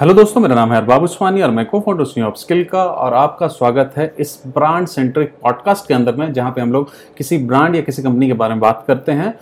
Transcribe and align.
Hello 0.00 0.14
दोस्तों 0.14 0.40
मेरा 0.40 0.54
नाम 0.54 0.72
है 0.72 0.76
अरबाब 0.76 1.02
उस्मानी 1.02 1.42
और 1.42 1.50
मैं 1.50 1.64
को 1.66 1.78
फाउंडर 1.80 2.22
ऑफ़ 2.22 2.34
स्किल 2.34 2.62
का 2.64 2.82
और 2.84 3.14
आपका 3.14 3.46
स्वागत 3.48 3.92
है 3.96 4.06
इस 4.18 4.42
ब्रांड 4.46 4.86
सेंट्रिक 4.86 5.32
पॉडकास्ट 5.42 5.86
के 5.88 5.94
अंदर 5.94 6.14
में 6.14 6.32
जहाँ 6.32 6.50
पे 6.52 6.60
हम 6.60 6.72
लोग 6.72 6.90
किसी 7.18 7.38
ब्रांड 7.38 7.76
या 7.76 7.80
किसी 7.82 8.02
कंपनी 8.02 8.26
के 8.26 8.32
बारे 8.32 8.54
में 8.54 8.60
बात 8.60 8.84
करते 8.88 9.12
हैं। 9.12 9.32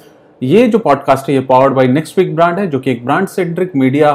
ये 0.43 0.67
जो 0.69 0.79
पॉडकास्ट 0.79 1.29
है 1.29 1.35
ये 1.35 1.41
powered 1.41 1.75
by 1.75 1.87
next 1.87 2.19
week 2.19 2.35
brand 2.37 2.59
है 2.59 2.67
जो 2.67 2.81
कि 2.81 2.91
एक 2.91 3.05
ब्रांड 3.05 3.29
सेंट्रिक 3.29 3.73
मीडिया 3.77 4.13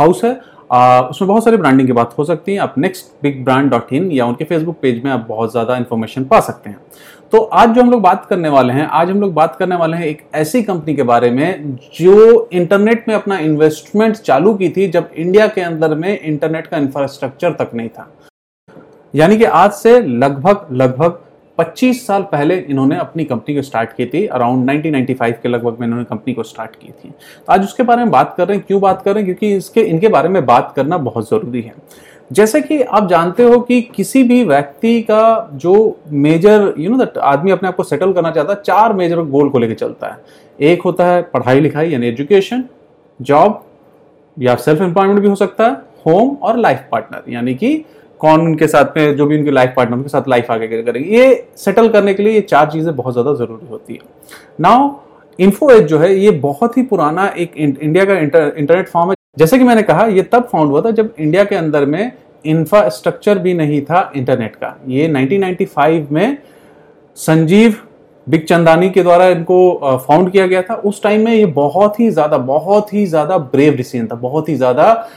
हाउस 0.00 0.24
है। 0.24 0.38
आ, 0.72 1.00
उसमें 1.00 1.28
बहुत 1.28 1.44
सारे 1.44 1.56
ब्रांडिंग 1.56 1.88
की 1.88 1.92
बात 1.92 2.14
हो 2.18 2.24
सकती 2.24 2.52
है। 2.52 2.58
आप 2.58 2.74
next 2.78 3.22
big 3.22 3.44
brand 3.44 3.70
dot 3.70 3.92
in 3.92 4.10
या 4.12 4.26
उनके 4.26 4.44
फेसबुक 4.44 4.78
पेज 4.82 5.02
में 5.04 5.10
आप 5.10 5.24
बहुत 5.28 5.50
ज़्यादा 5.52 5.76
इन्फॉर्मेशन 5.76 6.24
पा 6.24 6.40
सकते 6.40 6.70
हैं। 6.70 6.80
तो 7.32 7.38
आज 7.42 7.68
जो 7.68 7.82
हम 7.82 7.90
लोग 7.90 8.00
बात 8.02 8.24
करने 8.26 8.48
वाले 8.48 8.72
हैं, 8.72 8.86
आज 8.86 9.10
हम 9.10 9.20
लोग 9.20 9.32
बात 9.34 9.56
करने 9.56 9.76
वाले 9.76 9.96
हैं 9.96 10.06
एक 10.06 10.22
ऐसी 10.34 10.62
कंपनी 10.62 10.94
के 10.96 11.02
बारे 11.02 11.30
में 11.30 11.74
जो 11.94 12.48
इंटरनेट 12.52 13.04
में 13.08 13.14
अपना 13.14 13.38
इन्वेस्टमेंट 13.38 14.16
चालू 14.16 14.54
की 14.54 14.68
थी 14.68 14.88
जब 14.88 15.10
इंडिया 15.16 15.46
के 15.46 15.60
अंदर 15.60 15.94
में 15.94 16.20
इंटरनेट 16.20 16.66
का 16.66 16.76
इंफ्रास्ट्रक्चर 16.76 17.52
तक 17.52 17.70
नहीं 17.74 17.88
था। 17.88 18.10
यानी 19.14 19.38
कि 19.38 19.44
आज 19.44 19.72
से 19.72 20.00
लगभग 20.00 20.66
लगभग 20.72 21.20
25 21.58 22.06
साल 22.06 22.22
पहले 22.22 22.56
इन्होंने 22.56 22.96
अपनी 22.96 23.24
कंपनी 23.24 23.54
को 23.54 23.62
स्टार्ट 23.62 23.92
की 23.92 24.06
थी 24.06 24.26
अराउंड 24.26 24.70
1995 24.70 25.38
के 25.42 25.48
लगभग 25.48 25.80
में 25.80 25.86
इन्होंने 25.86 26.04
कंपनी 26.04 26.34
को 26.34 26.42
स्टार्ट 26.42 26.76
की 26.76 26.88
थी। 26.88 27.08
तो 27.08 27.52
आज 27.52 27.64
उसके 27.64 27.82
बारे 27.82 28.02
में 28.02 28.10
बात 28.10 28.34
कर 28.36 28.48
रहे 28.48 28.56
हैं, 28.56 28.64
क्यों 28.68 28.80
बात 28.80 29.02
कर 29.02 29.14
रहे 29.14 29.24
हैं? 29.24 29.34
क्योंकि 29.34 29.56
इसके, 29.56 29.80
इनके 29.80 30.08
बारे 30.08 30.28
में 30.28 30.44
बात 30.46 30.72
करना 30.76 30.98
बहुत 30.98 31.30
ज़रूरी 31.30 31.62
है। 31.62 31.74
जैसे 32.30 32.60
कि 32.60 32.80
आप 32.82 33.08
जानते 33.08 33.42
हो 33.42 33.58
कि 33.60 33.80
किसी 33.94 34.22
भी 34.22 34.42
व्यक्ति 34.44 35.00
का 35.02 35.50
जो 35.54 35.74
मेजर 36.14 36.74
यू 36.78 36.90
नो 36.90 36.98
दैट 36.98 37.18
आदमी 37.18 37.50
अपने 37.50 37.68
आप 37.68 37.76
को 37.76 37.82
सेटल 37.84 38.12
करना 38.12 38.30
चाहता 38.30 38.52
है 38.52 38.60
चार 38.64 38.92
मेजर 38.92 39.22
गोल 39.26 39.48
को 39.50 39.58
लेकर 39.58 39.74
चलता 39.76 40.06
है। 40.06 40.68
एक 40.68 40.82
होता 40.82 41.06
है 41.06 41.22
पढ़ाई 41.24 41.60
लिखाई 41.60 41.90
यानी 41.90 42.06
एजुकेशन 42.06 42.64
जॉब 43.20 43.62
या 44.36 44.54
सेल्फ 44.56 44.82
एम्प्लॉयमेंट 44.82 45.20
भी 45.20 45.28
हो 45.28 45.34
सकता 45.36 45.66
है 45.66 45.72
होम 46.06 46.36
और 46.38 46.58
लाइफ 46.58 46.84
पार्टनर 46.92 47.32
यानी 47.32 47.54
कि 47.54 47.74
कौन 48.20 48.40
उनके 48.40 48.66
साथ 48.66 48.96
में 48.96 49.16
जो 49.16 49.26
भी 49.26 49.38
उनके 49.38 49.50
लाइफ 49.50 49.72
पार्टनर 49.76 49.96
उनके 49.96 50.08
साथ 50.08 50.28
लाइफ 50.28 50.50
आगे 50.50 50.68
करेंगे। 50.68 51.08
ये 51.10 51.48
सेटल 51.56 51.88
करने 51.88 52.14
के 52.14 52.22
लिए 52.22 52.32
ये 52.32 52.40
चार 52.42 52.70
चीज़ें 52.70 52.94
बहुत 52.96 53.12
ज़्यादा 53.12 53.34
ज़रूरी 53.34 53.66
होती 53.66 53.94
है। 53.94 54.00
नाउ 54.60 54.90
इन्फो 55.38 55.70
एज 55.70 55.84
जो 55.84 55.98
है 55.98 56.14
ये 56.14 56.30
बहुत 56.40 56.76
ही 56.76 56.82
पुराना 56.84 57.26
एक 57.28 57.56
इंडिया 57.56 58.04
का 58.04 58.14
इंटर, 58.14 58.52
इंटरनेट 58.56 58.88
फॉर्म 58.88 59.10
है 59.10 59.16
जैसे 59.38 59.58
कि 59.58 59.64
मैंने 59.64 59.82
कहा, 59.82 60.04
ये 60.06 60.22
तब 60.24 60.48
फाउंड 60.52 60.70
हुआ 60.70 60.80
था 60.82 60.90
जब 60.92 61.14
इंडिया 61.18 61.44
के 61.44 61.56
अंदर 61.56 61.84
में 61.86 62.12
इंफ्रास्ट्रक्चर 62.44 63.38
भी 63.38 63.54
नहीं 63.54 63.80
था 63.82 64.10
इंटरनेट 64.16 64.56
का। 64.56 64.74
ये 64.88 65.08
1995 65.08 66.10
में 66.12 66.38
संजीव 67.16 67.76
बिग 68.26 68.44
चंदानी 68.46 68.88
के 68.90 69.02
द्वारा 69.02 69.26
इनको 69.28 69.58
फाउंड 70.06 70.30
किया 70.32 70.46
गया 70.46 70.62
था। 70.62 70.74
उस 70.76 71.02
टाइम 71.02 71.24
में 71.24 71.32
ये 71.32 71.46
बहुत 71.46 72.00
ही 72.00 72.10
ज़्यादा, 72.10 72.38
बहुत 72.38 72.92
ही 72.92 73.04
ज़्यादा 73.06 73.38
ब्रेव 73.38 73.74
डिसीज़न 73.76 74.06
था, 74.06 74.14
बहुत 74.16 74.48
ही 74.48 74.54
ज़्यादा 74.56 75.08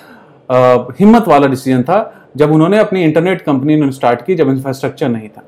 हिम्मत 1.00 1.28
वाला 1.28 1.48
डिसीज़न 1.48 1.84
था 1.84 2.30
जब 2.38 2.52
उन्होंने 2.52 2.78
अपनी 2.78 3.04
इंटरनेट 3.04 3.42
कंपनी 3.42 3.92
स्टार्ट 3.92 4.26
की 4.26 4.36
जब 4.36 4.50
इंफ्रास्ट्रक्चर 4.50 5.10
नहीं 5.10 5.30
था। 5.30 5.44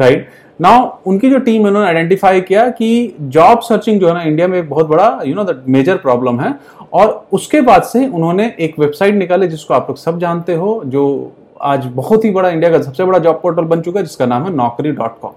राइट 0.00 0.28
नाउ 0.60 0.88
उनकी 1.06 1.30
जो 1.30 1.38
टीम 1.38 1.66
उन्होंने 1.66 1.88
आइडेंटिफाई 1.88 2.40
किया 2.40 2.68
कि 2.70 3.14
जॉब 3.20 3.60
सर्चिंग 3.60 4.00
जो 4.00 4.08
है 4.08 4.14
ना 4.14 4.22
इंडिया 4.22 4.48
में 4.48 4.68
बहुत 4.68 4.86
बड़ा 4.86 5.20
you 5.26 5.34
know 5.34 5.44
the 5.44 5.62
major 5.68 5.96
problem 5.98 6.40
है। 6.40 6.54
और 6.92 7.26
उसके 7.32 7.60
बाद 7.60 7.82
से 7.82 8.06
उन्होंने 8.06 8.52
एक 8.60 8.78
वेबसाइट 8.78 9.14
निकाली 9.14 9.48
जिसको 9.48 9.74
आप 9.74 9.86
लोग 9.88 9.98
सब 9.98 10.18
जानते 10.18 10.54
हो, 10.54 10.82
जो 10.86 11.32
आज 11.62 11.84
बहुत 11.86 12.24
ही 12.24 12.30
बड़ा 12.30 12.48
इंडिया 12.48 12.70
का 12.70 12.80
सबसे 12.82 13.04
बड़ा 13.04 13.18
जॉब 13.18 13.40
पोर्टल 13.42 13.62
बन 13.64 13.80
चुका 13.80 14.00
है, 14.00 14.06
जिसका 14.06 14.26
नाम 14.26 14.44
है 14.44 14.54
Naukri 14.54 14.92
dot 14.92 15.18
com 15.20 15.32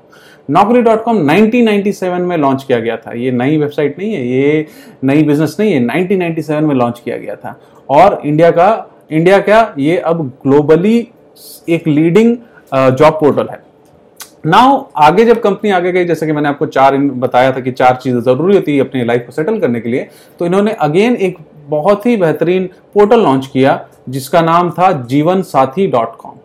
Naukri 0.49 0.81
dot 0.81 1.03
com 1.03 1.17
nineteen 1.23 2.21
में 2.21 2.37
लॉन्च 2.37 2.63
किया 2.63 2.79
गया 2.79 2.97
था। 2.97 3.13
ये 3.13 3.31
नई 3.31 3.57
वेबसाइट 3.57 3.99
नहीं 3.99 4.13
है, 4.13 4.27
ये 4.27 4.65
नई 5.03 5.23
बिज़नेस 5.23 5.55
नहीं 5.59 5.73
है 5.73 5.79
1997 5.81 6.61
में 6.61 6.75
लॉन्च 6.75 7.01
किया 7.05 7.17
गया 7.17 7.35
था। 7.35 7.59
और 7.89 8.21
इंडिया 8.25 8.51
का 8.51 8.89
इंडिया 9.11 9.39
क्या, 9.39 9.73
ये 9.79 9.97
अब 9.97 10.31
ग्लोबली 10.43 10.97
एक 11.69 11.87
लीडिंग 11.87 12.35
जॉब 12.73 13.13
पोर्टल 13.13 13.47
है। 13.51 13.61
नाउ 14.43 14.83
आगे 14.97 15.25
जब 15.25 15.41
कंपनी 15.41 15.69
आगे 15.71 15.91
गई 15.91 16.05
जैसे 16.05 16.25
कि 16.25 16.31
मैंने 16.31 16.49
आपको 16.49 16.65
चार 16.67 16.97
बताया 16.97 17.51
था 17.51 17.59
कि 17.59 17.71
चार 17.71 17.95
चीज़ें 17.95 18.19
ज़रूरी 18.21 18.55
होती 18.55 18.75
है 18.75 18.81
अपनी 18.81 19.03
लाइफ 19.03 19.23
को 19.25 19.31
सेटल 19.31 19.59
करने 19.59 19.79
के 19.81 19.89
लिए 19.89 20.07
तो 20.39 20.45
इन्होंने 20.45 20.71
अगेन 20.81 21.15
एक 21.17 21.37
बहुत 21.67 22.05
ही 22.05 22.15
बेहतरीन 22.17 22.65
पोर्टल 22.93 23.21
लॉन्च 23.23 23.45
किया 23.47 23.79
जिसका 24.09 24.41
नाम 24.41 24.69
था 24.69 24.91
जीवन 25.07 25.41
साथी 25.43 25.87
डॉट 25.87 26.15
कॉम 26.15 26.35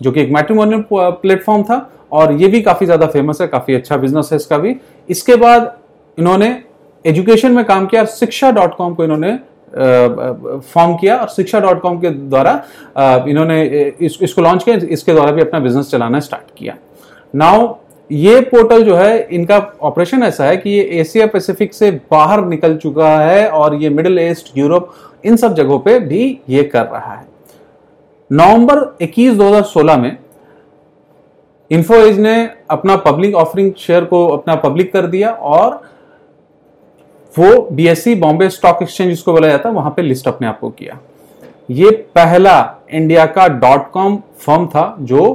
जो 0.00 0.12
कि 0.12 0.20
एक 0.20 0.30
मैट्रिमोनियल 0.32 0.84
प्लेटफॉर्म 0.92 1.62
था 1.62 1.88
और 2.12 2.32
ये 2.32 2.48
भी 2.48 2.60
काफ़ी 2.62 2.86
ज़्यादा 2.86 3.06
फ़ेमस 3.06 3.40
है 3.40 3.46
काफ़ी 3.48 3.74
अच्छा 3.74 3.96
बिज़नेस 3.96 4.28
है 4.32 4.36
इसका 4.36 4.58
भी। 4.58 4.74
इसके 5.08 5.36
बाद 5.36 5.72
इन्होंने 6.18 6.56
एजुकेशन 7.04 7.52
में 7.52 7.64
काम 7.64 7.86
किया 7.86 8.04
शिक्षा 8.14 8.50
डॉट 8.50 8.76
कॉम 8.76 8.94
को 8.94 9.04
इन्होंने 9.04 9.32
फॉर्म 9.72 10.94
किया 10.96 11.16
और 11.16 11.28
शिक्षा 11.28 11.60
डॉट 11.60 11.80
कॉम 11.80 11.98
के 12.00 12.10
द्वारा 12.10 12.52
इन्होंने 13.28 13.62
इस, 13.64 14.18
इसको 14.22 14.42
लॉन्च 14.42 14.64
किया 14.64 14.76
इसके 14.88 15.12
द्वारा 15.12 15.32
भी 15.32 15.40
अपना 15.40 15.60
बिज़नेस 15.60 15.90
चलाना 15.90 16.20
स्टार्ट 16.20 16.58
किया। 16.58 16.76
नाउ 17.34 17.74
ये 18.10 18.40
पोर्टल 18.40 18.82
जो 18.84 18.96
है, 18.96 19.20
इनका 19.24 19.58
ऑपरेशन 19.82 20.22
ऐसा 20.22 20.44
है 20.44 20.56
कि 20.56 20.70
ये 20.70 20.82
एशिया 21.00 21.26
पैसिफिक 21.26 21.74
से 21.74 21.90
बाहर 22.10 22.44
निकल 22.44 22.76
चुका 22.76 23.08
है 23.18 23.48
और 23.50 23.74
ये 23.74 23.90
मिडिल 23.90 24.18
ईस्ट 24.18 24.56
यूरोप 24.58 24.94
इन 25.24 25.36
सब 25.36 25.54
जगहों 25.54 25.78
पे 25.78 25.98
भी 25.98 26.40
ये 26.48 26.62
कर 26.62 26.84
रहा 26.84 27.14
है। 27.14 27.26
नवंबर 28.30 28.80
21 29.02 29.34
2016 29.34 29.96
में 29.96 30.16
इन्फोएज 31.70 32.18
ने 32.18 32.34
अपना 32.70 32.96
पब्लिक 32.96 33.34
ऑफरिंग 33.34 33.72
शेयर 33.78 34.04
को 34.04 34.26
अपना 34.28 34.54
पब्लिक 34.54 34.92
कर 34.92 35.06
दिया 35.06 35.30
और 35.30 35.80
वो 37.34 37.60
बीएससी 37.72 38.14
बॉम्बे 38.14 38.48
स्टॉक 38.50 38.82
एक्सचेंज 38.82 39.08
जिसको 39.10 39.32
बोला 39.32 39.48
जाता 39.48 39.68
है, 39.68 39.74
वहाँ 39.74 39.92
पे 39.96 40.02
लिस्ट 40.02 40.28
अपने 40.28 40.46
आप 40.46 40.58
को 40.60 40.70
किया। 40.70 40.98
ये 41.70 41.90
पहला 42.14 42.74
इंडिया 42.90 43.26
का 43.26 43.46
डॉट 43.48 43.90
कॉम 43.90 44.16
फर्म 44.38 44.66
था 44.66 44.96
जो 45.00 45.32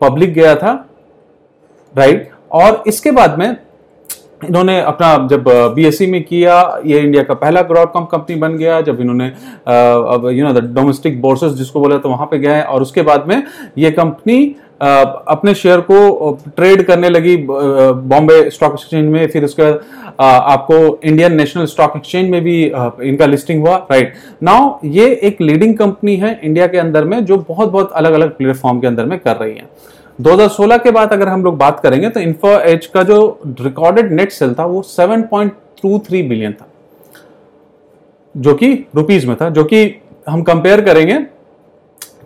पब्लिक 0.00 0.32
गया 0.34 0.54
था। 0.54 0.86
राइट? 1.94 2.30
और 2.52 2.82
इसके 2.86 3.10
बाद 3.12 3.38
में 3.38 3.56
इन्होंने 4.44 4.80
अपना 4.80 5.26
जब 5.30 5.44
बीएससी 5.74 6.06
में 6.06 6.22
किया, 6.24 6.80
ये 6.86 6.98
इंडिया 6.98 7.22
का 7.22 7.34
पहला 7.34 7.62
डॉट 7.62 7.92
कॉम 7.92 8.04
कंपनी 8.06 8.36
बन 8.36 8.56
गया, 8.56 8.80
जब 8.80 9.00
इन्होंने 9.00 9.26
you 10.36 10.44
know 10.44 10.52
the 10.52 10.64
domestic 10.74 11.20
bourses 11.22 11.52
जिसको 11.52 11.80
बोला 11.80 11.98
तो 11.98 12.08
वहाँ 12.08 12.26
पे 12.26 12.38
गए 12.38 12.60
और 12.62 12.82
उसके 12.82 13.02
बाद 13.02 13.26
में 13.28 13.42
ये 13.78 13.90
कंपनी 13.92 14.44
अपने 14.82 15.54
शेयर 15.54 15.80
को 15.80 16.30
ट्रेड 16.56 16.82
करने 16.86 17.08
लगी 17.08 17.36
बॉम्बे 17.36 18.48
स्टॉक 18.50 18.72
एक्सचेंज 18.72 19.08
में। 19.08 19.26
फिर 19.28 19.44
उसके 19.44 19.62
बाद 19.62 19.80
आपको 20.20 20.98
इंडियन 21.04 21.34
नेशनल 21.36 21.66
स्टॉक 21.66 21.96
एक्सचेंज 21.96 22.30
में 22.30 22.40
भी 22.42 22.62
इनका 22.64 23.26
लिस्टिंग 23.26 23.60
हुआ 23.60 23.76
राइट 23.90 24.14
नाउ 24.42 24.74
ये 24.86 25.12
एक 25.22 25.40
लीडिंग 25.42 25.76
कंपनी 25.78 26.16
है 26.16 26.38
इंडिया 26.42 26.66
के 26.66 26.78
अंदर 26.78 27.04
में, 27.04 27.24
जो 27.24 27.38
बहुत 27.38 27.70
बहुत 27.70 27.92
अलग 27.92 28.12
अलग 28.12 28.36
प्लेटफॉर्म 28.36 28.80
के 28.80 28.86
अंदर 28.86 29.04
में 29.04 29.18
कर 29.18 29.36
रही 29.36 29.54
है। 29.54 29.68
2016 30.20 30.78
के 30.78 30.90
बाद 30.90 31.12
अगर 31.12 31.28
हम 31.28 31.44
लोग 31.44 31.56
बात 31.58 31.80
करेंगे 31.80 32.08
तो 32.10 32.20
इन्फो 32.20 32.58
एच 32.60 32.86
का 32.86 33.02
जो 33.02 33.18
रिकॉर्डेड 33.60 34.12
नेट 34.12 34.32
सेल 34.32 34.54
था, 34.54 34.64
वो 34.64 34.82
7.23 34.84 36.28
बिलियन 36.28 36.52
था, 36.52 36.66
जो 38.34 38.54
कि 38.54 38.72
रुपीज़ 38.96 39.26
में 39.26 39.36
था, 39.36 39.48
जो 39.50 39.64
कि 39.64 40.00
हम 40.28 40.42
कंपेयर 40.42 40.80
करेंगे 40.84 41.18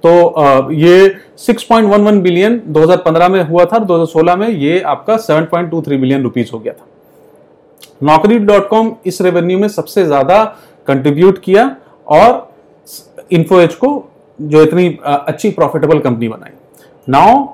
तो 0.04 0.70
ये 0.72 1.14
6.11 1.38 2.20
बिलियन 2.22 2.60
2015 2.68 3.28
में 3.28 3.42
हुआ 3.44 3.64
था 3.64 3.78
2016 3.86 4.36
में 4.36 4.48
ये 4.48 4.80
आपका 4.82 5.16
7.23 5.18 6.00
बिलियन 6.00 6.22
रुपीज़ 6.22 6.50
हो 6.52 6.58
गया 6.58 6.72
था। 6.72 6.86
नौकरी 8.02 8.38
डॉट 8.40 8.68
कॉम 8.68 8.94
इस 9.06 9.20
रेवेन्यू 9.22 9.58
में 9.58 9.68
सबसे 9.68 10.04
ज़्यादा 10.06 10.44
कंट्रीब्यूट 10.88 11.38
किया 11.42 11.64
और 12.06 12.52
इन्फोएच 13.32 13.74
को 13.74 13.90
जो 14.38 14.62
इतनी 14.62 14.88
अच्छी 15.04 15.50
प्रॉफिटेबल 15.50 15.98
कंपनी 16.00 16.28
बनाई। 16.28 16.52
नाउ 17.08 17.44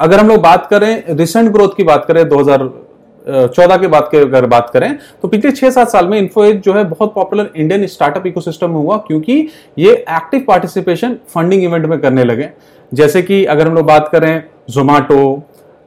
अगर 0.00 0.20
हम 0.20 0.28
लोग 0.28 0.40
बात 0.40 0.66
करें 0.70 1.16
रिसेंट 1.16 1.50
ग्रोथ 1.52 1.76
की 1.76 1.82
बात 1.84 2.04
करें 2.04 2.22
2014 2.28 3.80
के 3.80 3.86
बाद 3.86 4.08
के 4.10 4.18
अगर 4.18 4.46
बात 4.46 4.70
करें 4.70 4.96
तो 5.22 5.28
पिछले 5.28 5.50
छह 5.52 5.70
सात 5.70 5.88
साल 5.88 6.08
में 6.08 6.18
इन्फोएज 6.18 6.60
जो 6.62 6.72
है 6.74 6.84
बहुत 6.86 7.14
पॉपुलर 7.14 7.50
इंडियन 7.56 7.86
स्टार्टअप 7.86 8.26
इकोसिस्टम 8.26 8.70
में 8.70 8.76
हुआ, 8.76 8.96
क्योंकि 8.98 9.48
ये 9.78 9.92
एक्टिव 9.92 10.44
पार्टिसिपेशन 10.48 11.16
फंडिंग 11.28 11.62
इवेंट 11.64 11.86
में 11.86 11.98
करने 12.00 12.24
लगे। 12.24 12.48
जैसे 12.92 13.22
कि 13.22 13.44
अगर 13.46 13.66
हम 13.66 13.74
लोग 13.74 13.86
बात 13.86 14.08
करें 14.12 14.42
जोमेटो 14.70 15.20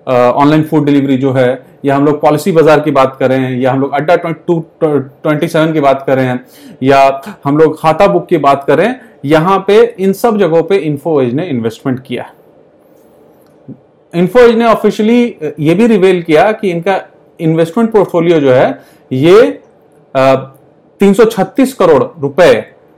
ऑनलाइन 0.07 0.63
फ़ूड 0.63 0.86
डिलीवरी 0.86 1.18
जो 1.18 1.31
है, 1.34 1.62
या 1.86 1.95
हम 1.95 2.06
लोग 2.06 2.19
पॉलिसी 2.22 2.51
बाज़ार 2.51 2.80
की 2.80 2.92
बात 2.92 3.16
करें, 3.19 3.60
या 3.60 3.72
हम 3.72 3.81
लोग 3.81 3.94
अड्डा 3.94 4.16
टू 4.16 4.60
ट्वेंटी 4.81 5.48
सेवन 5.48 5.74
की 5.74 5.80
बात 5.80 6.04
करें, 6.07 6.39
या 6.84 7.22
हम 7.44 7.57
लोग 7.57 7.80
खाता 7.81 8.07
बुक 8.07 8.28
की 8.28 8.38
बात 8.39 8.63
करें, 8.68 8.95
यहाँ 9.25 9.63
पे 9.68 9.81
इन 10.00 10.13
सब 10.16 10.38
जगहों 10.38 10.63
पे 10.63 10.78
इन्फोएज 10.78 11.34
ने 11.34 11.48
इन्वेस्टमेंट 11.48 12.00
किया 12.06 12.25
इन्फोएज 14.14 14.56
ने 14.56 14.66
ऑफिशियली 14.66 15.54
ये 15.60 15.74
भी 15.76 15.88
रिवेल 15.88 16.22
किया 16.22 16.52
कि 16.52 16.70
इनका 16.72 17.02
इन्वेस्टमेंट 17.40 17.92
पोर्टफोलियो 17.92 18.40
जो 18.40 18.52
है, 18.52 18.80
ये 19.12 19.62
तीन 21.02 21.14
सौ 21.14 21.26
छत्तीस 21.26 21.74
करोड़ 21.74 22.04
रुपए 22.22 22.54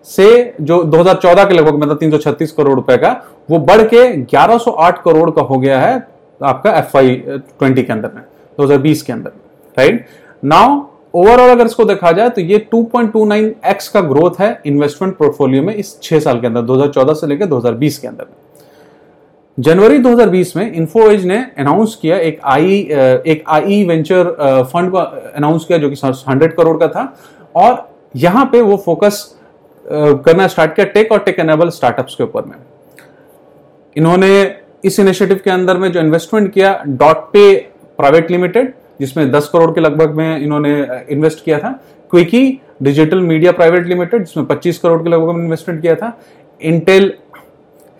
से 0.07 0.27
जो 0.61 0.77
2014 0.85 1.47
के 1.47 1.53
लगभग 1.53 1.77
मतलब 1.77 1.99
336 1.99 2.51
करोड़ 2.51 2.75
रुपए 2.75 2.97
का, 2.97 3.11
वो 3.49 3.59
बढ़ 3.59 3.81
के 3.87 4.01
1108 4.15 5.01
करोड़ 5.05 5.29
का 5.31 5.41
हो 5.41 5.57
गया 5.59 5.79
है 5.79 5.95
आपका 6.41 6.71
एफ़ 6.77 6.97
आई 6.97 7.15
ट्वेंटी 7.25 7.83
के 7.83 7.93
अंदर 7.93 8.11
में 8.15 8.23
2020 8.57 9.01
के 9.01 9.13
अंदर 9.13 9.29
राइट 9.77 10.05
नाउ 10.43 10.81
ओवरऑल 11.13 11.49
अगर 11.49 11.65
इसको 11.65 11.85
देखा 11.85 12.11
जाए 12.11 12.29
तो 12.29 12.41
ये 12.41 12.65
2.29x 12.75 13.87
का 13.87 14.01
ग्रोथ 14.01 14.39
है 14.39 14.49
इन्वेस्टमेंट 14.65 15.15
पोर्टफोलियो 15.17 15.63
में 15.63 15.73
इस 15.75 15.97
छह 16.03 16.19
साल 16.19 16.39
के 16.41 16.47
अंदर 16.47 16.61
2014 16.67 17.15
से 17.15 17.27
लेकर 17.27 17.45
2020 17.45 17.97
के 17.97 18.07
अंदर 18.07 18.27
जनवरी 19.61 19.97
2020 19.99 20.55
में 20.55 20.71
इन्फोएज 20.73 21.25
ने 21.25 21.37
अनाउंस 21.59 21.97
किया, 22.01 22.17
एक 22.17 22.39
आई 22.43 22.77
एक 23.25 23.43
आई 23.47 23.83
वेंचर 23.85 24.31
फंड 24.73 24.91
को 24.91 24.97
अनाउंस 24.97 25.65
किया 25.65 25.77
जो 25.77 25.89
कि 25.89 25.95
100 25.95 26.55
करोड़ 26.57 26.77
का 26.77 26.87
था। 26.87 27.03
और 27.55 27.89
यहाँ 28.15 28.45
पे 28.51 28.61
वो 28.61 28.77
फोकस 28.85 29.23
करना 29.85 30.47
स्टार्ट 30.47 30.75
किया 30.75 30.85
टेक 30.87 31.11
और 31.11 31.19
टेक 31.19 31.39
एनेबल 31.39 31.69
स्टार्टअप्स 31.69 32.15
के 32.15 32.23
ऊपर 32.23 32.45
में। 32.45 32.55
इन्होंने 33.95 34.31
इस 34.83 34.99
इनिशिएटिव 34.99 35.39
के 35.43 35.49
अंदर 35.51 35.77
में 35.77 35.91
जो 35.91 35.99
इन्वेस्टमेंट 35.99 36.51
किया 36.53 36.73
डॉट 36.87 37.17
पे 37.33 37.53
प्राइवेट 37.97 38.31
लिमिटेड 38.31 38.73
जिसमें 38.99 39.31
10 39.31 39.49
करोड़ 39.53 39.71
के 39.71 39.81
लगभग 39.81 40.15
में 40.17 40.39
इन्होंने 40.39 40.73
इन्वेस्ट 41.09 41.43
किया 41.45 41.59
था। 41.59 41.71
Qyuki 42.11 42.61
digital 42.83 43.19
media 43.21 43.51
private 43.51 43.87
limited 43.87 44.23
जिसमें 44.23 44.45
25 44.47 44.77
करोड़ 44.79 45.01
के 45.03 45.09
लगभग 45.09 45.39
इन्वेस्टमेंट 45.39 45.81
किया 45.81 45.95
था। 45.95 46.17
Intel 46.61 47.13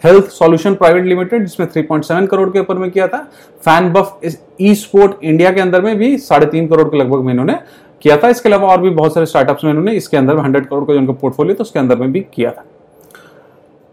health 0.03 0.29
solution 0.29 0.75
private 0.75 1.05
limited 1.05 1.41
जिसमें 1.41 1.67
3.7 1.69 2.27
करोड़ 2.27 2.49
के 2.49 2.59
ऊपर 2.59 2.77
में 2.77 2.89
किया 2.91 3.07
था। 3.07 3.17
Fan 3.63 3.91
buff 3.93 4.19
e 4.61 4.73
sport 4.75 5.23
India 5.23 5.51
के 5.51 5.61
अंदर 5.61 5.81
में 5.81 5.95
भी 5.97 6.17
साढ़े 6.19 6.45
तीन 6.45 6.67
करोड़ 6.67 6.87
के 6.89 6.97
लगभग 6.97 7.23
में 7.25 7.31
इन्होंने 7.33 7.57
किया 8.01 8.17
था। 8.17 8.29
इसके 8.29 8.49
अलावा 8.49 8.67
और 8.67 8.81
भी 8.81 8.89
बहुत 8.91 9.13
सारे 9.13 9.25
स्टार्टअप्स 9.25 9.63
में 9.63 9.71
इन्होंने 9.71 9.93
इसके 9.95 10.17
अंदर 10.17 10.35
में 10.35 10.41
हंड्रेड 10.43 10.65
करोड़ 10.67 10.83
का 10.85 10.93
जो 10.93 10.99
उनका 10.99 11.13
पोर्टफोलियो 11.13 11.55
था, 11.55 11.61
उसके 11.61 11.79
अंदर 11.79 11.95
में 11.95 12.11
भी 12.11 12.25
किया 12.35 12.51
था। 12.51 12.65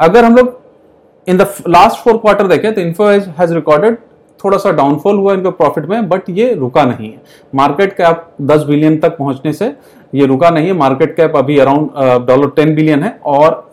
अगर 0.01 0.25
हम 0.25 0.37
लोग 0.37 0.61
in 1.27 1.37
the 1.39 1.47
last 1.69 2.05
four 2.05 2.17
quarter 2.19 2.47
देखें 2.47 2.75
तो 2.75 2.81
इन्फो 2.81 3.07
हैज़ 3.09 3.55
रिकॉर्डेड 3.55 3.97
थोड़ा 4.41 4.59
सा 4.59 4.71
डाउनफॉल 4.73 5.17
हुआ 5.17 5.33
इनके 5.35 5.51
प्रॉफिट 5.53 5.85
में 5.87 6.09
बट 6.09 6.29
ये 6.31 6.53
रुका 6.55 6.85
नहीं 6.85 7.11
है। 7.11 7.21
मार्केट 7.53 7.93
कैप 7.93 8.29
10 8.43 8.65
बिलियन 8.65 8.99
तक 9.01 9.17
पहुँचने 9.17 9.53
से 9.53 9.73
ये 10.13 10.27
रुका 10.27 10.51
नहीं 10.51 10.67
है। 10.67 10.73
मार्केट 10.75 11.15
कैप 11.17 11.37
अभी 11.37 11.59
अराउंड 11.59 11.91
डॉलर 12.27 12.51
टेन 12.57 12.75
बिलियन 12.75 13.03
है 13.03 13.19
और 13.27 13.67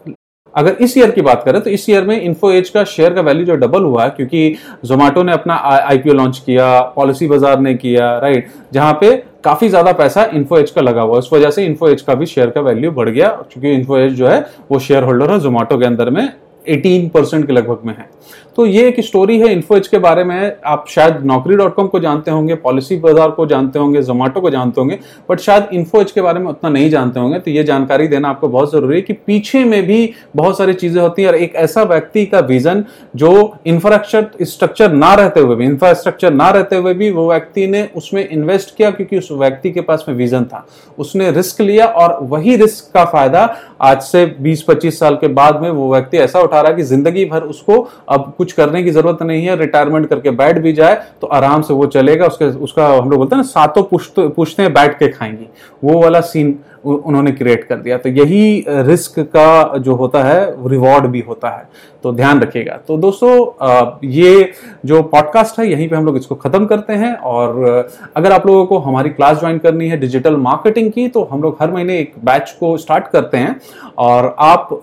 अगर 0.56 0.78
इस 0.82 0.98
ईयर 0.98 1.12
की 1.12 1.22
बात 1.22 1.44
करें 1.46 1.62
तो 1.62 1.70
इस 1.70 1.90
ईयर 1.90 2.04
में 2.04 2.20
इन्फो 2.22 2.52
एज 2.52 2.70
का 2.70 2.84
शेयर 2.86 3.14
का 3.14 3.22
वैल्यू 3.22 3.46
जो 3.46 3.56
डबल 3.58 3.84
हुआ 3.84 4.04
है, 4.04 4.10
क्योंकि 4.10 4.56
जोमेटो 4.86 5.24
ने 5.24 5.32
अपना 5.32 5.56
आईपीओ 5.64 6.14
लॉन्च 6.14 6.42
किया 6.46 6.80
पॉलिसी 6.96 7.28
बाज़ार 7.28 7.60
ने 7.60 7.74
किया 7.76 8.18
राइट 8.20 8.48
जहाँ 8.74 8.94
पे 9.02 9.16
काफ़ी 9.44 9.70
ज़्यादा 9.70 9.92
पैसा 9.94 10.24
इन्फो 10.34 10.58
एज 10.58 10.72
का 10.72 10.82
लगा 10.82 11.02
हुआ 11.02 11.18
उस 11.18 11.30
वजह 11.34 11.50
से 11.50 11.66
इन्फो 11.66 11.90
एज 11.90 12.02
का 12.02 12.14
भी 12.16 12.26
शेयर 12.26 12.50
का 12.50 12.62
वैल्यू 12.62 12.92
बढ़ 12.92 13.10
गया, 13.10 13.30
क्योंकि 13.52 13.72
इन्फो 13.72 13.98
एज 13.98 14.14
जो 14.14 14.28
है, 14.28 14.40
वो 14.72 14.80
शेयर 14.80 15.04
होल्डर 15.04 15.32
है 15.32 15.40
जोमेटो 15.40 15.78
के 15.78 15.86
अंदर 15.86 16.10
में 16.10 16.28
18 16.66 17.10
परसेंट 17.10 17.46
के 17.48 17.54
लगभग 17.54 17.86
में 17.86 17.94
है। 17.94 18.10
तो 18.58 18.66
ये 18.66 18.88
एक 18.88 19.00
स्टोरी 19.00 19.38
है 19.40 19.52
इन्फोएज 19.52 19.88
के 19.88 19.98
बारे 19.98 20.24
में। 20.24 20.56
आप 20.66 20.86
शायद 20.90 21.24
नौकरी 21.26 21.56
डॉट 21.56 21.76
कॉम 21.76 21.88
को 21.88 22.00
जानते 22.00 22.32
होंगे 22.32 22.56
पॉलिसी 22.58 22.98
बाज़ार 22.98 23.32
को 23.32 23.46
जानते 23.46 23.80
होंगे 23.80 24.02
जोमेटो 24.02 24.42
को 24.42 24.50
जानते 24.50 24.82
होंगे 24.82 25.00
बट 25.30 25.40
शायद 25.40 25.68
इन्फोएज 25.74 26.12
के 26.12 26.22
बारे 26.22 26.40
में 26.40 26.48
उतना 26.48 26.70
नहीं 26.70 26.90
जानते 26.90 27.20
होंगे 27.20 27.40
तो 27.40 27.52
ये 27.52 27.64
जानकारी 27.64 28.08
देना 28.08 28.30
आपको 28.30 28.48
बहुत 28.48 28.72
ज़रूरी 28.72 28.96
है 28.96 29.02
कि 29.02 29.14
पीछे 29.14 29.64
में 29.64 29.82
भी 29.88 30.14
बहुत 30.36 30.58
सारी 30.58 30.74
चीज़ें 30.76 31.02
होती 31.02 31.22
हैं 31.22 31.30
और 31.30 31.36
एक 31.36 31.56
ऐसा 31.56 31.84
व्यक्ति 31.84 32.26
का 32.26 32.40
विजन 32.46 32.84
जो 33.16 33.34
इंफ्रास्ट्रक्चर 33.66 34.46
स्ट्रक्चर 34.46 34.92
ना 34.94 35.14
रहते 35.14 35.40
हुए 35.40 35.56
भी 35.56 35.66
इंफ्रास्ट्रक्चर 35.66 36.34
ना 36.34 36.50
रहते 36.50 36.76
हुए 36.76 36.94
भी 36.94 37.10
वो 37.12 37.28
व्यक्ति 37.30 37.68
ने 37.68 37.84
उसमें 37.96 38.28
इन्वेस्ट 38.28 38.76
किया 38.78 38.92
क्योंकि 38.92 39.18
उस 39.18 39.30
व्यक्ति 39.34 39.72
के 39.72 39.82
पास 39.82 40.06
में 40.10 40.16
विजन 40.16 40.44
था। 40.44 40.66
उसने 40.98 41.30
रिस्क 41.32 41.62
लिया 41.62 41.86
और 41.86 42.18
वही 42.24 42.56
रिस्क 42.56 42.92
का 42.94 43.06
फ़ायदा 43.06 43.44
आज 43.82 44.02
से 44.02 44.26
20-25 44.42 45.00
साल 45.00 45.16
के 45.16 45.28
बाद 45.34 45.62
में 45.62 45.70
वो 45.70 45.92
व्यक्ति 45.92 46.18
ऐसा 46.18 46.40
उठा 46.40 46.62
रहा 46.62 46.72
है 46.72 46.76
कि 46.78 46.84
ज़िंदगी 46.84 47.26
भर 47.26 47.44
उसको 47.44 47.80
अब 48.10 48.34
कुछ 48.38 48.45
करने 48.52 48.84
की 48.84 48.92
ज़रूरत 48.92 49.24
नहीं 49.24 49.46
है 49.46 49.56
रिटायरमेंट 49.56 50.08
करके 50.10 50.32
बैठ 50.34 50.58
भी 50.58 50.74
जाए 50.74 51.02
तो 51.22 51.28
आराम 51.30 51.62
से 51.62 51.74
वो 51.74 51.86
चलेगा, 51.88 52.26
उसके, 52.26 52.46
उसका 52.46 52.88
हम 52.88 53.10
लोग 53.10 53.20
बोलते 53.20 53.36
हैं 53.36 53.42
ना, 53.44 53.48
सातों 53.50 53.84
पुश्ते 54.30 54.64
हैं 54.64 54.74
बैठ 54.74 54.98
के 55.00 55.10
खाएँगी। 55.10 55.48
वो 55.84 56.02
वाला 56.02 56.22
सीन 56.22 56.58
उन्होंने 56.86 57.32
क्रिएट 57.32 57.64
कर 57.64 57.76
दिया। 57.76 57.98
तो 57.98 58.10
यही 58.10 58.66
रिस्क 58.70 59.20
का 59.36 59.78
जो 59.78 59.96
होता 59.96 60.24
है 60.24 60.70
रिवॉर्ड 60.70 61.06
भी 61.06 61.20
होता 61.20 61.50
है। 61.50 61.68
तो 62.04 62.12
ध्यान 62.12 62.40
रखिएगा। 62.42 62.78
तो 62.88 62.98
दोस्तों 62.98 64.00
ये 64.08 64.52
जो 64.86 65.02
पॉडकास्ट 65.04 65.60
है, 65.60 65.68
यहीं 65.68 65.88
पे 65.90 65.96
हम 65.96 66.06
लोग 66.06 66.18
इसको 66.18 66.36
खत्म 66.36 66.66
करते 66.66 66.94
हैं। 66.94 67.14
और 67.16 67.90
अगर 68.16 68.32
आप 68.32 68.46
लोगों 68.48 68.66
को 68.66 68.78
हमारी 68.80 69.10
क्लास 69.10 69.40
ज्वाइन 69.40 69.58
करनी 69.58 69.88
है 69.90 69.98
डिजिटल 69.98 70.36
मार्केटिंग 70.38 70.92
की 70.92 71.08
तो 71.08 71.24
हम 71.32 71.42
लोग 71.44 71.58
हर 71.62 71.72
महीने 71.72 71.98
एक 72.00 72.14
बैच 72.26 72.56
को 72.60 72.76
स्टार्ट 72.78 73.08
करते 73.08 73.38
हैं। 73.38 73.60
और 73.98 74.36
आप 74.40 74.80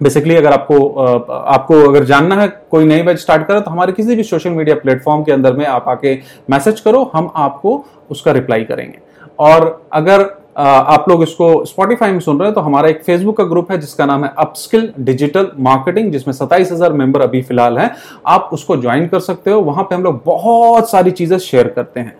बेसिकली 0.00 0.34
अगर 0.36 0.52
आपको 0.52 0.88
आपको 1.28 1.82
अगर 1.88 2.04
जानना 2.04 2.40
है 2.40 2.48
कोई 2.70 2.84
नई 2.86 3.02
बैच 3.02 3.18
स्टार्ट 3.18 3.46
करें 3.46 3.60
तो 3.62 3.70
हमारे 3.70 3.92
किसी 3.92 4.16
भी 4.16 4.22
सोशल 4.24 4.50
मीडिया 4.52 4.76
प्लेटफॉर्म 4.76 5.22
के 5.22 5.32
अंदर 5.32 5.52
में 5.52 5.64
आप 5.66 5.88
आके 5.88 6.18
मैसेज 6.50 6.80
करो, 6.80 7.10
हम 7.14 7.32
आपको 7.36 7.84
उसका 8.10 8.32
रिप्लाई 8.32 8.64
करेंगे। 8.64 8.98
और 9.38 9.88
अगर 9.92 10.26
आप 10.58 11.04
लोग 11.08 11.22
इसको 11.22 11.64
स्पॉटिफाई 11.64 12.12
में 12.12 12.18
सुन 12.20 12.38
रहे 12.38 12.46
हैं 12.46 12.54
तो 12.54 12.60
हमारा 12.60 12.88
एक 12.88 13.02
फेसबुक 13.04 13.36
का 13.36 13.44
ग्रुप 13.44 13.70
है, 13.72 13.78
जिसका 13.78 14.06
नाम 14.06 14.24
है 14.24 14.32
अपस्किल 14.38 14.92
डिजिटल 15.00 15.50
मार्केटिंग 15.60 16.10
जिसमें 16.12 16.32
सताइस 16.34 16.72
हज़ार 16.72 16.92
मेंबर 16.92 17.20
अभी 17.20 17.42
फ़िलहाल 17.42 17.78
हैं। 17.78 17.90
आप 18.26 18.50
उसको 18.52 18.76
ज्वाइन 18.76 19.06
कर 19.08 19.20
सकते 19.20 19.50
हो। 19.50 19.60
वहाँ 19.62 19.84
पे 19.84 19.94
हम 19.94 20.02
लोग 20.02 20.22
बहुत 20.24 20.90
सारी 20.90 21.10
चीज़ें 21.12 21.38
शेयर 21.40 21.68
करते 21.68 22.00
हैं। 22.00 22.16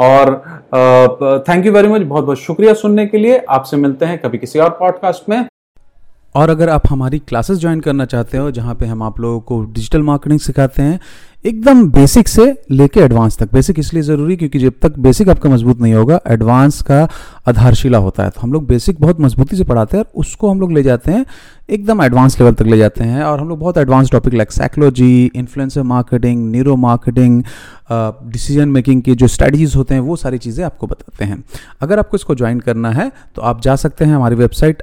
और 0.00 1.42
थैंक 1.48 1.66
यू 1.66 1.72
वेरी 1.72 1.88
मच 1.88 2.02
बहुत 2.02 2.24
बहुत 2.24 2.38
शुक्रिया 2.38 2.74
सुनने 2.76 3.06
के 3.06 3.18
लिए। 3.18 3.38
आपसे 3.48 3.76
मिलते 3.76 4.06
हैं 4.06 4.18
कभी 4.18 4.38
किसी 4.38 4.58
और 4.58 4.70
पॉडकास्ट 4.80 5.28
में। 5.28 5.44
और 6.34 6.50
अगर 6.50 6.68
आप 6.68 6.82
हमारी 6.90 7.18
क्लासेस 7.18 7.58
ज्वाइन 7.58 7.80
करना 7.80 8.04
चाहते 8.04 8.38
हो, 8.38 8.50
जहाँ 8.50 8.74
पे 8.74 8.86
हम 8.86 9.02
आप 9.02 9.20
लोगों 9.20 9.40
को 9.40 9.62
डिजिटल 9.64 10.02
मार्केटिंग 10.02 10.40
सिखाते 10.40 10.82
हैं, 10.82 11.00
एकदम 11.44 11.84
बेसिक 11.90 12.28
से 12.28 12.44
लेके 12.70 13.00
एडवांस 13.00 13.38
तक। 13.38 13.52
बेसिक 13.52 13.78
इसलिए 13.78 14.02
ज़रूरी 14.02 14.36
क्योंकि 14.36 14.58
जब 14.58 14.72
तक 14.82 14.98
बेसिक 14.98 15.28
आपका 15.28 15.50
मज़बूत 15.50 15.80
नहीं 15.80 15.94
होगा 15.94 16.20
एडवांस 16.30 16.80
का 16.82 17.08
आधारशिला 17.48 17.98
होता 17.98 18.24
है। 18.24 18.30
तो 18.30 18.40
हम 18.40 18.52
लोग 18.52 18.66
बेसिक 18.66 19.00
बहुत 19.00 19.20
मजबूती 19.20 19.56
से 19.56 19.64
पढ़ाते 19.64 19.96
हैं 19.96 20.04
और 20.04 20.20
उसको 20.20 20.50
हम 20.50 20.60
लोग 20.60 20.72
ले 20.72 20.82
जाते 20.82 21.12
हैं, 21.12 21.24
एकदम 21.68 22.02
एडवांस 22.02 22.38
लेवल 22.40 22.54
तक 22.54 22.66
ले 22.66 22.78
जाते 22.78 23.04
हैं। 23.04 23.22
और 23.22 23.40
हम 23.40 23.48
लोग 23.48 23.58
बहुत 23.58 23.78
advance 23.78 24.10
topic 24.10 24.34
like 24.34 24.52
psychology 24.52 25.24
influencer 25.26 25.82
marketing 25.84 26.50
neuro 26.50 26.76
marketing 26.78 27.42
decision 27.92 28.68
making 28.68 29.02
की 29.02 29.14
जो 29.14 29.26
स्ट्रेटजीज 29.28 29.76
होते 29.76 29.94
हैं, 29.94 30.00
वो 30.00 30.16
सारी 30.16 30.38
चीज़ें 30.38 30.64
आपको 30.64 30.86
बताते 30.86 31.24
हैं। 31.24 31.42
अगर 31.80 31.98
आपको 31.98 32.16
इसको 32.16 32.34
ज्वाइन 32.34 32.60
करना 32.60 32.90
है 32.92 33.10
तो 33.34 33.42
आप 33.42 33.60
जा 33.62 33.76
सकते 33.76 34.04
हैं 34.04 34.14
हमारी 34.14 34.36
वेबसाइट 34.36 34.82